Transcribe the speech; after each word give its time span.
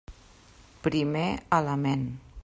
Primer 0.81 1.45
element. 1.51 2.09